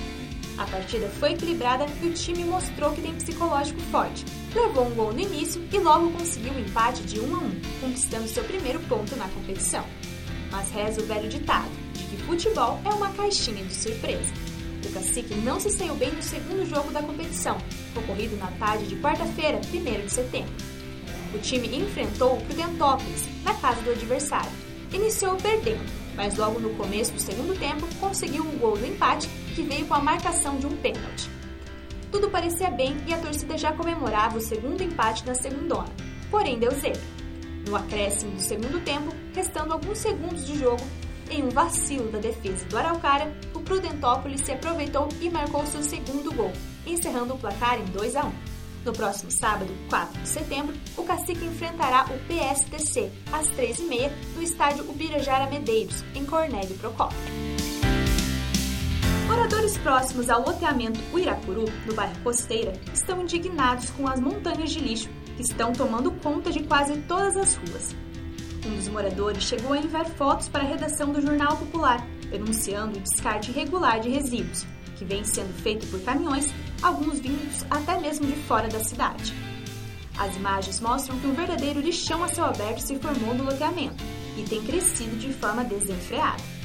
A 0.58 0.64
partida 0.64 1.08
foi 1.08 1.32
equilibrada 1.32 1.86
e 2.02 2.08
o 2.08 2.12
time 2.12 2.44
mostrou 2.44 2.92
que 2.92 3.00
tem 3.00 3.14
psicológico 3.14 3.80
forte. 3.90 4.24
Levou 4.56 4.86
um 4.86 4.94
gol 4.94 5.12
no 5.12 5.20
início 5.20 5.62
e 5.70 5.78
logo 5.78 6.10
conseguiu 6.12 6.54
um 6.54 6.58
empate 6.58 7.02
de 7.02 7.20
1 7.20 7.34
a 7.34 7.38
1, 7.40 7.60
conquistando 7.82 8.26
seu 8.26 8.42
primeiro 8.42 8.80
ponto 8.80 9.14
na 9.14 9.28
competição. 9.28 9.84
Mas 10.50 10.70
reza 10.70 11.02
o 11.02 11.04
velho 11.04 11.28
ditado 11.28 11.68
de 11.92 12.04
que 12.04 12.16
futebol 12.22 12.80
é 12.82 12.88
uma 12.88 13.12
caixinha 13.12 13.62
de 13.62 13.74
surpresa. 13.74 14.32
O 14.82 14.92
Cacique 14.94 15.34
não 15.34 15.60
se 15.60 15.68
saiu 15.68 15.94
bem 15.96 16.10
no 16.10 16.22
segundo 16.22 16.64
jogo 16.64 16.90
da 16.90 17.02
competição, 17.02 17.58
ocorrido 17.94 18.34
na 18.38 18.50
tarde 18.52 18.86
de 18.86 18.96
quarta-feira, 18.96 19.60
1 19.60 20.06
de 20.06 20.10
setembro. 20.10 20.54
O 21.34 21.38
time 21.38 21.76
enfrentou 21.76 22.38
o 22.38 22.40
Prudentópolis, 22.40 23.28
na 23.44 23.52
casa 23.52 23.82
do 23.82 23.90
adversário. 23.90 24.50
Iniciou 24.90 25.36
perdendo, 25.36 25.84
mas 26.14 26.38
logo 26.38 26.58
no 26.60 26.70
começo 26.76 27.12
do 27.12 27.20
segundo 27.20 27.58
tempo 27.58 27.86
conseguiu 28.00 28.42
um 28.42 28.56
gol 28.56 28.78
do 28.78 28.86
empate 28.86 29.28
que 29.54 29.60
veio 29.60 29.84
com 29.84 29.92
a 29.92 30.00
marcação 30.00 30.56
de 30.56 30.66
um 30.66 30.74
pênalti. 30.78 31.35
Tudo 32.10 32.30
parecia 32.30 32.70
bem 32.70 32.96
e 33.06 33.14
a 33.14 33.18
torcida 33.18 33.58
já 33.58 33.72
comemorava 33.72 34.38
o 34.38 34.40
segundo 34.40 34.82
empate 34.82 35.26
na 35.26 35.34
segundona, 35.34 35.90
porém 36.30 36.58
deu 36.58 36.70
zero. 36.72 37.00
No 37.68 37.76
acréscimo 37.76 38.32
do 38.32 38.40
segundo 38.40 38.84
tempo, 38.84 39.14
restando 39.34 39.72
alguns 39.72 39.98
segundos 39.98 40.46
de 40.46 40.58
jogo, 40.58 40.82
em 41.30 41.42
um 41.42 41.48
vacilo 41.48 42.10
da 42.10 42.18
defesa 42.18 42.64
do 42.66 42.78
Araucária, 42.78 43.34
o 43.52 43.60
Prudentópolis 43.60 44.42
se 44.42 44.52
aproveitou 44.52 45.08
e 45.20 45.28
marcou 45.28 45.66
seu 45.66 45.82
segundo 45.82 46.32
gol, 46.32 46.52
encerrando 46.86 47.34
o 47.34 47.38
placar 47.38 47.78
em 47.80 47.84
2 47.86 48.16
a 48.16 48.24
1. 48.24 48.32
No 48.84 48.92
próximo 48.92 49.32
sábado, 49.32 49.74
4 49.88 50.22
de 50.22 50.28
setembro, 50.28 50.76
o 50.96 51.02
Cacique 51.02 51.44
enfrentará 51.44 52.04
o 52.04 52.18
PSTC 52.28 53.10
às 53.32 53.48
3h30 53.50 54.12
no 54.36 54.42
estádio 54.42 54.88
Ubirajara 54.88 55.50
Medeiros, 55.50 56.04
em 56.14 56.24
Cornélio 56.24 56.78
Procópio. 56.78 57.18
Moradores 59.46 59.78
próximos 59.78 60.28
ao 60.28 60.44
loteamento 60.44 60.98
Uirapuru, 61.14 61.66
no 61.86 61.94
bairro 61.94 62.18
Costeira, 62.24 62.72
estão 62.92 63.22
indignados 63.22 63.90
com 63.90 64.08
as 64.08 64.18
montanhas 64.18 64.72
de 64.72 64.80
lixo 64.80 65.08
que 65.36 65.42
estão 65.42 65.72
tomando 65.72 66.10
conta 66.10 66.50
de 66.50 66.64
quase 66.64 66.96
todas 67.02 67.36
as 67.36 67.54
ruas. 67.54 67.94
Um 68.66 68.74
dos 68.74 68.88
moradores 68.88 69.44
chegou 69.44 69.72
a 69.72 69.78
enviar 69.78 70.04
fotos 70.04 70.48
para 70.48 70.64
a 70.64 70.66
redação 70.66 71.12
do 71.12 71.22
Jornal 71.22 71.56
Popular, 71.58 72.04
denunciando 72.28 72.98
o 72.98 73.00
descarte 73.00 73.52
irregular 73.52 74.00
de 74.00 74.08
resíduos, 74.08 74.66
que 74.96 75.04
vem 75.04 75.22
sendo 75.22 75.54
feito 75.62 75.86
por 75.86 76.00
caminhões, 76.00 76.52
alguns 76.82 77.20
vindos 77.20 77.64
até 77.70 78.00
mesmo 78.00 78.26
de 78.26 78.34
fora 78.48 78.66
da 78.66 78.82
cidade. 78.82 79.32
As 80.18 80.34
imagens 80.34 80.80
mostram 80.80 81.20
que 81.20 81.26
um 81.28 81.34
verdadeiro 81.34 81.78
lixão 81.78 82.24
a 82.24 82.28
céu 82.28 82.46
aberto 82.46 82.80
se 82.80 82.98
formou 82.98 83.32
no 83.32 83.44
loteamento 83.44 84.02
e 84.36 84.42
tem 84.42 84.60
crescido 84.64 85.14
de 85.16 85.32
forma 85.32 85.62
desenfreada. 85.62 86.55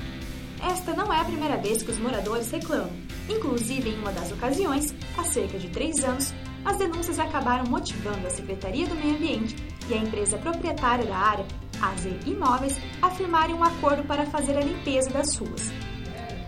Esta 0.63 0.93
não 0.93 1.11
é 1.11 1.19
a 1.19 1.25
primeira 1.25 1.57
vez 1.57 1.81
que 1.81 1.91
os 1.91 1.97
moradores 1.97 2.51
reclamam. 2.51 2.91
Inclusive, 3.27 3.89
em 3.89 3.99
uma 3.99 4.11
das 4.11 4.31
ocasiões, 4.31 4.93
há 5.17 5.23
cerca 5.23 5.57
de 5.57 5.69
três 5.69 6.03
anos, 6.03 6.33
as 6.63 6.77
denúncias 6.77 7.17
acabaram 7.17 7.65
motivando 7.65 8.27
a 8.27 8.29
Secretaria 8.29 8.87
do 8.87 8.95
Meio 8.95 9.15
Ambiente 9.15 9.55
e 9.89 9.93
a 9.93 9.97
empresa 9.97 10.37
proprietária 10.37 11.05
da 11.05 11.17
área, 11.17 11.45
AZ 11.81 12.05
Imóveis, 12.27 12.79
a 13.01 13.09
firmarem 13.09 13.55
um 13.55 13.63
acordo 13.63 14.03
para 14.03 14.25
fazer 14.27 14.55
a 14.55 14.61
limpeza 14.61 15.09
das 15.09 15.35
ruas. 15.35 15.71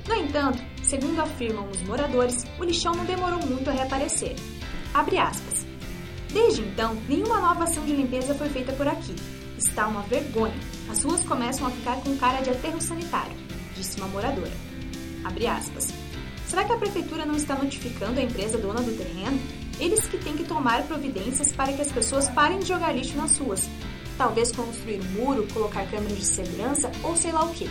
No 0.08 0.16
entanto, 0.16 0.62
segundo 0.84 1.20
afirmam 1.20 1.68
os 1.70 1.82
moradores, 1.82 2.46
o 2.60 2.64
lixão 2.64 2.94
não 2.94 3.06
demorou 3.06 3.40
muito 3.48 3.70
a 3.70 3.74
reaparecer. 3.74 4.36
Desde 6.32 6.62
então, 6.62 6.96
nenhuma 7.08 7.40
nova 7.40 7.64
ação 7.64 7.84
de 7.86 7.96
limpeza 7.96 8.36
foi 8.36 8.50
feita 8.50 8.74
por 8.74 8.88
aqui. 8.88 9.16
Está 9.58 9.88
uma 9.88 10.02
vergonha. 10.04 10.54
As 10.92 11.04
ruas 11.04 11.24
começam 11.24 11.66
a 11.66 11.72
ficar 11.72 11.96
com 12.02 12.16
cara 12.18 12.42
de 12.42 12.50
aterro 12.50 12.82
sanitário, 12.82 13.36
disse 13.76 13.98
uma 13.98 14.08
moradora. 14.08 14.52
Abre 15.24 15.48
aspas. 15.48 15.94
Será 16.48 16.64
que 16.66 16.74
a 16.74 16.78
prefeitura 16.78 17.26
não 17.26 17.36
está 17.36 17.56
notificando 17.56 18.20
a 18.20 18.24
empresa 18.24 18.58
dona 18.58 18.82
do 18.82 18.96
terreno? 18.96 19.40
Eles 19.80 20.06
que 20.08 20.18
têm 20.18 20.38
que 20.38 20.44
tomar 20.44 20.84
providências 20.84 21.52
para 21.52 21.74
que 21.74 21.82
as 21.82 21.92
pessoas 21.92 22.30
parem 22.30 22.60
de 22.60 22.68
jogar 22.68 22.94
lixo 22.94 23.18
nas 23.18 23.38
ruas. 23.38 23.68
Talvez 24.18 24.52
construir 24.52 25.04
muro, 25.04 25.48
colocar 25.52 25.86
câmeras 25.88 26.18
de 26.18 26.26
segurança 26.26 26.92
ou 27.04 27.16
sei 27.16 27.32
lá 27.32 27.44
o 27.44 27.54
que. 27.54 27.70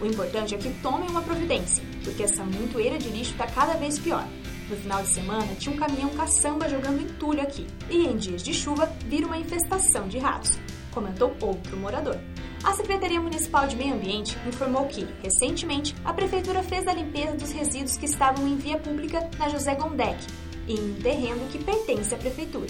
O 0.00 0.06
importante 0.06 0.54
é 0.54 0.58
que 0.58 0.70
tomem 0.82 1.08
uma 1.08 1.22
providência, 1.22 1.82
porque 2.04 2.22
essa 2.22 2.44
montoeira 2.44 2.98
de 2.98 3.08
lixo 3.08 3.32
está 3.32 3.46
cada 3.46 3.74
vez 3.74 3.98
pior. 3.98 4.26
No 4.68 4.76
final 4.76 5.02
de 5.02 5.14
semana, 5.14 5.54
tinha 5.54 5.74
um 5.74 5.78
caminhão 5.78 6.10
caçamba 6.10 6.68
jogando 6.68 7.00
entulho 7.00 7.40
aqui, 7.40 7.66
e 7.88 8.06
em 8.06 8.16
dias 8.16 8.42
de 8.42 8.52
chuva, 8.52 8.86
vira 9.06 9.26
uma 9.26 9.38
infestação 9.38 10.06
de 10.06 10.18
ratos, 10.18 10.58
comentou 10.92 11.34
outro 11.40 11.76
morador. 11.78 12.18
A 12.64 12.72
Secretaria 12.72 13.20
Municipal 13.20 13.68
de 13.68 13.76
Meio 13.76 13.94
Ambiente 13.94 14.36
informou 14.46 14.86
que, 14.86 15.06
recentemente, 15.22 15.94
a 16.04 16.12
Prefeitura 16.12 16.62
fez 16.62 16.86
a 16.88 16.92
limpeza 16.92 17.36
dos 17.36 17.52
resíduos 17.52 17.96
que 17.96 18.06
estavam 18.06 18.46
em 18.48 18.56
via 18.56 18.76
pública 18.76 19.28
na 19.38 19.48
José 19.48 19.74
Gondek, 19.76 20.18
em 20.66 20.78
um 20.78 20.94
terreno 21.00 21.48
que 21.50 21.62
pertence 21.62 22.14
à 22.14 22.18
Prefeitura. 22.18 22.66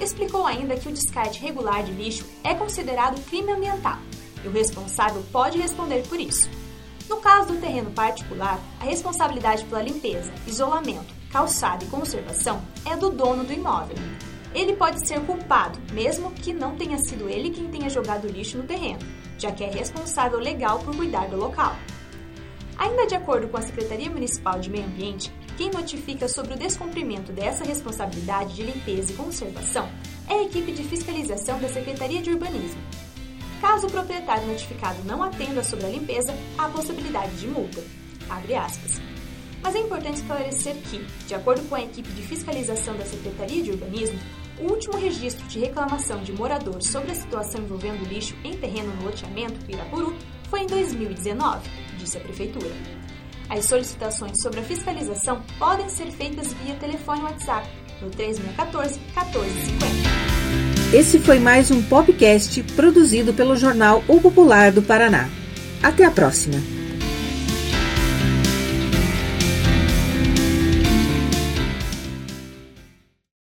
Explicou 0.00 0.44
ainda 0.44 0.76
que 0.76 0.88
o 0.88 0.92
descarte 0.92 1.40
regular 1.40 1.84
de 1.84 1.92
lixo 1.92 2.26
é 2.42 2.54
considerado 2.54 3.22
crime 3.26 3.52
ambiental 3.52 3.98
e 4.44 4.48
o 4.48 4.52
responsável 4.52 5.22
pode 5.30 5.58
responder 5.58 6.02
por 6.08 6.18
isso. 6.18 6.50
No 7.08 7.18
caso 7.18 7.52
do 7.52 7.60
terreno 7.60 7.90
particular, 7.92 8.58
a 8.80 8.84
responsabilidade 8.84 9.64
pela 9.66 9.82
limpeza, 9.82 10.32
isolamento, 10.46 11.14
calçado 11.30 11.84
e 11.84 11.88
conservação 11.88 12.60
é 12.84 12.96
do 12.96 13.10
dono 13.10 13.44
do 13.44 13.52
imóvel. 13.52 13.96
Ele 14.54 14.74
pode 14.74 15.06
ser 15.06 15.20
culpado, 15.20 15.78
mesmo 15.92 16.30
que 16.30 16.52
não 16.52 16.76
tenha 16.76 16.98
sido 16.98 17.28
ele 17.28 17.50
quem 17.50 17.68
tenha 17.68 17.88
jogado 17.88 18.28
lixo 18.28 18.58
no 18.58 18.64
terreno, 18.64 19.00
já 19.38 19.50
que 19.50 19.64
é 19.64 19.70
responsável 19.70 20.38
legal 20.38 20.78
por 20.80 20.94
cuidar 20.94 21.28
do 21.28 21.36
local. 21.36 21.76
Ainda 22.76 23.06
de 23.06 23.14
acordo 23.14 23.48
com 23.48 23.56
a 23.56 23.62
Secretaria 23.62 24.10
Municipal 24.10 24.58
de 24.58 24.70
Meio 24.70 24.84
Ambiente, 24.84 25.32
quem 25.56 25.70
notifica 25.70 26.28
sobre 26.28 26.54
o 26.54 26.58
descumprimento 26.58 27.32
dessa 27.32 27.64
responsabilidade 27.64 28.54
de 28.54 28.62
limpeza 28.62 29.12
e 29.12 29.16
conservação 29.16 29.88
é 30.28 30.34
a 30.34 30.42
equipe 30.42 30.72
de 30.72 30.82
fiscalização 30.82 31.60
da 31.60 31.68
Secretaria 31.68 32.20
de 32.20 32.30
Urbanismo, 32.30 32.80
Caso 33.62 33.86
o 33.86 33.90
proprietário 33.92 34.44
notificado 34.48 35.04
não 35.04 35.22
atenda 35.22 35.62
sobre 35.62 35.86
a 35.86 35.88
limpeza, 35.88 36.34
há 36.58 36.68
possibilidade 36.68 37.36
de 37.36 37.46
multa. 37.46 37.80
Mas 39.62 39.76
é 39.76 39.78
importante 39.78 40.16
esclarecer 40.16 40.74
que, 40.90 40.98
de 41.28 41.34
acordo 41.36 41.62
com 41.68 41.76
a 41.76 41.80
equipe 41.80 42.08
de 42.10 42.22
fiscalização 42.22 42.96
da 42.96 43.04
Secretaria 43.04 43.62
de 43.62 43.70
Urbanismo, 43.70 44.18
o 44.58 44.70
último 44.70 44.96
registro 44.96 45.46
de 45.46 45.58
reclamação 45.58 46.22
de 46.22 46.32
morador 46.32 46.82
sobre 46.82 47.12
a 47.12 47.14
situação 47.14 47.62
envolvendo 47.62 48.08
lixo 48.08 48.34
em 48.44 48.56
terreno 48.56 48.94
no 48.96 49.04
loteamento 49.04 49.64
Pirapuru 49.64 50.14
foi 50.48 50.60
em 50.60 50.66
2019, 50.66 51.68
disse 51.98 52.18
a 52.18 52.20
Prefeitura. 52.20 52.70
As 53.48 53.66
solicitações 53.66 54.40
sobre 54.42 54.60
a 54.60 54.62
fiscalização 54.62 55.42
podem 55.58 55.88
ser 55.88 56.10
feitas 56.10 56.52
via 56.54 56.74
telefone 56.76 57.22
WhatsApp 57.22 57.68
no 58.00 58.10
3614 58.10 58.98
1450. 58.98 60.22
Esse 60.96 61.18
foi 61.18 61.38
mais 61.38 61.70
um 61.70 61.82
podcast 61.82 62.62
produzido 62.74 63.32
pelo 63.32 63.56
jornal 63.56 64.04
O 64.06 64.20
Popular 64.20 64.70
do 64.70 64.82
Paraná. 64.82 65.28
Até 65.82 66.04
a 66.04 66.10
próxima! 66.10 66.71